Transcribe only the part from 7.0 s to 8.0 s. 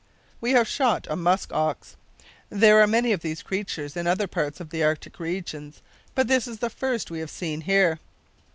we have seen here.